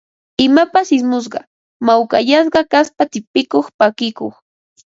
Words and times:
Imapas 0.47 0.87
ismusqa, 0.97 1.39
mawkayasqa 1.85 2.61
kaspa 2.71 3.03
tipikuq, 3.11 3.65
pakikuq 3.79 4.33